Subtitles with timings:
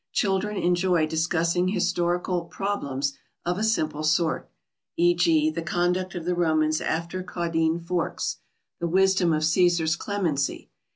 [0.13, 3.13] Children enjoy discussing historical "problems"
[3.45, 4.49] of a simple sort:
[4.97, 5.13] e.
[5.13, 8.37] g., the conduct of the Romans after Caudine Forks;
[8.79, 10.71] the wisdom of Cæsar's clemency.